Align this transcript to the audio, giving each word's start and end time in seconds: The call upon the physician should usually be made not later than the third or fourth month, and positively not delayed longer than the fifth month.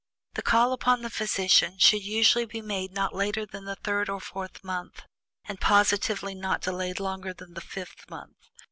The 0.33 0.41
call 0.41 0.73
upon 0.73 1.03
the 1.03 1.11
physician 1.11 1.77
should 1.77 2.01
usually 2.01 2.45
be 2.47 2.59
made 2.59 2.91
not 2.91 3.13
later 3.13 3.45
than 3.45 3.65
the 3.65 3.75
third 3.75 4.09
or 4.09 4.19
fourth 4.19 4.63
month, 4.63 5.03
and 5.45 5.61
positively 5.61 6.33
not 6.33 6.61
delayed 6.61 6.99
longer 6.99 7.35
than 7.35 7.53
the 7.53 7.61
fifth 7.61 8.09
month. 8.09 8.35